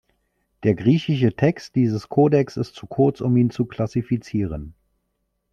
[0.63, 4.73] Der griechische Text dieses Kodex ist zu kurz, um ihn zu klassifizieren.